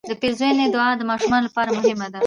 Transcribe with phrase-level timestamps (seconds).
[0.09, 2.19] د پیرزوینې دعا د ماشومانو لپاره مهمه ده.